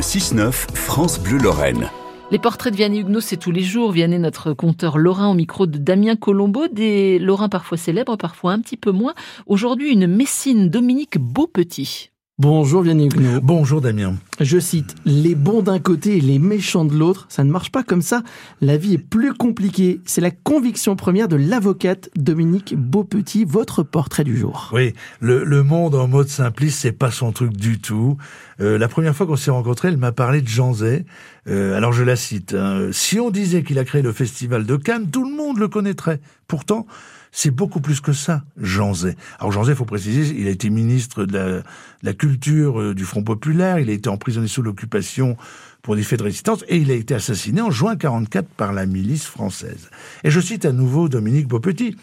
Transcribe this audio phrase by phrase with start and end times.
[0.00, 1.90] Le 6-9, France Bleu Lorraine.
[2.30, 3.92] Les portraits de Vianney Huguenot, c'est tous les jours.
[3.92, 8.60] Vianney, notre conteur lorrain au micro de Damien Colombo, des lorrains parfois célèbres, parfois un
[8.60, 9.12] petit peu moins.
[9.46, 12.09] Aujourd'hui, une Messine Dominique Beaupetit.
[12.40, 13.42] Bonjour Vianney Huguenot.
[13.42, 14.14] Bonjour Damien.
[14.40, 17.82] Je cite, les bons d'un côté et les méchants de l'autre, ça ne marche pas
[17.82, 18.22] comme ça.
[18.62, 20.00] La vie est plus compliquée.
[20.06, 24.70] C'est la conviction première de l'avocate Dominique Beaupetit, votre portrait du jour.
[24.72, 28.16] Oui, le, monde en mode simpliste, c'est pas son truc du tout.
[28.62, 31.04] Euh, la première fois qu'on s'est rencontrés, elle m'a parlé de Jean Zay.
[31.46, 32.54] Euh, alors je la cite.
[32.54, 32.88] Hein.
[32.90, 36.22] Si on disait qu'il a créé le festival de Cannes, tout le monde le connaîtrait.
[36.48, 36.86] Pourtant,
[37.32, 39.16] c'est beaucoup plus que ça, Jean Zay.
[39.38, 41.62] Alors Jean Zay, faut préciser, il a été ministre de
[42.02, 42.29] la, Culture
[42.78, 45.36] euh, du Front Populaire, il a été emprisonné sous l'occupation
[45.82, 48.86] pour des faits de résistance, et il a été assassiné en juin 44 par la
[48.86, 49.90] milice française.
[50.24, 51.96] Et je cite à nouveau Dominique Beaupetit.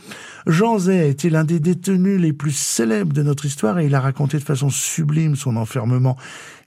[0.47, 4.01] Jean Zay été l'un des détenus les plus célèbres de notre histoire, et il a
[4.01, 6.17] raconté de façon sublime son enfermement.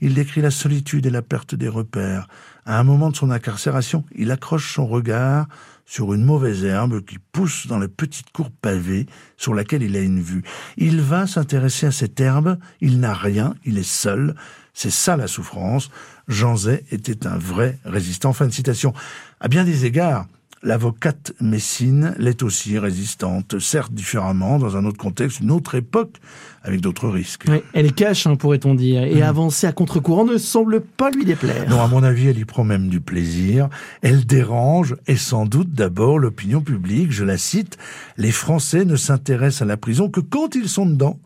[0.01, 2.29] Il décrit la solitude et la perte des repères.
[2.67, 5.47] À un moment de son incarcération, il accroche son regard
[5.91, 10.01] sur une mauvaise herbe qui pousse dans la petite cour pavée sur laquelle il a
[10.01, 10.45] une vue.
[10.77, 14.37] Il va s'intéresser à cette herbe, il n'a rien, il est seul.
[14.75, 15.91] C'est ça la souffrance.
[16.29, 18.33] Jean Zay était un vrai résistant.
[18.33, 18.93] Fin de citation.
[19.41, 20.27] À bien des égards,
[20.63, 26.17] L'avocate Messine l'est aussi résistante, certes différemment, dans un autre contexte, une autre époque,
[26.63, 27.45] avec d'autres risques.
[27.49, 29.23] Oui, elle cache, hein, pourrait-on dire, et mmh.
[29.23, 31.67] avancer à contre-courant ne semble pas lui déplaire.
[31.71, 33.71] Non, à mon avis, elle y prend même du plaisir.
[34.03, 37.11] Elle dérange, et sans doute d'abord l'opinion publique.
[37.11, 37.79] Je la cite,
[38.19, 41.19] les Français ne s'intéressent à la prison que quand ils sont dedans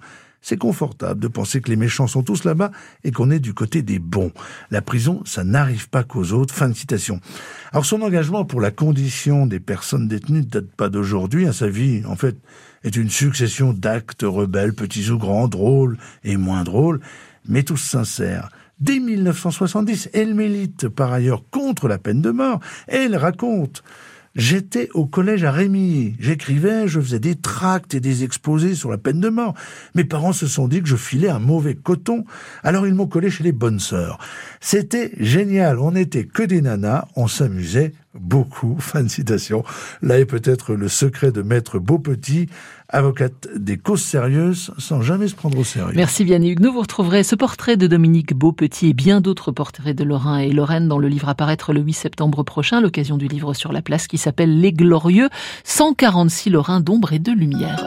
[0.45, 2.71] c'est confortable de penser que les méchants sont tous là-bas
[3.03, 4.31] et qu'on est du côté des bons.
[4.71, 6.55] La prison, ça n'arrive pas qu'aux autres.
[6.55, 7.19] Fin de citation.
[7.73, 11.47] Alors son engagement pour la condition des personnes détenues ne date pas d'aujourd'hui.
[11.55, 12.37] Sa vie, en fait,
[12.85, 17.01] est une succession d'actes rebelles, petits ou grands, drôles et moins drôles,
[17.49, 18.51] mais tous sincères.
[18.79, 22.61] Dès 1970, elle milite par ailleurs contre la peine de mort.
[22.87, 23.83] Elle raconte
[24.35, 26.17] J'étais au collège à Rémy.
[26.19, 29.55] J'écrivais, je faisais des tracts et des exposés sur la peine de mort.
[29.95, 32.25] Mes parents se sont dit que je filais un mauvais coton,
[32.65, 34.19] alors ils m'ont collé chez les bonnes sœurs.
[34.61, 38.77] C'était génial, on n'était que des nanas, on s'amusait beaucoup.
[38.79, 39.65] Fin de citation.
[40.03, 42.49] Là est peut-être le secret de Maître Beaupetit,
[42.89, 45.95] avocate des causes sérieuses sans jamais se prendre au sérieux.
[45.97, 46.73] Merci Vianney Huguenot.
[46.73, 50.89] Vous retrouverez ce portrait de Dominique Beaupetit et bien d'autres portraits de Lorrain et Lorraine
[50.89, 54.07] dans le livre à paraître le 8 septembre prochain, l'occasion du livre sur la place
[54.07, 55.29] qui s'appelle Les Glorieux,
[55.65, 57.81] 146 Lorrains d'ombre et de lumière.